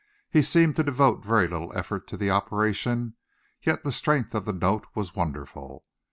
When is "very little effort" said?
1.23-2.07